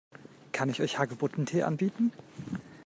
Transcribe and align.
Kann 0.51 0.71
ich 0.71 0.81
euch 0.81 0.97
Hagebuttentee 0.97 1.61
anbieten? 1.61 2.11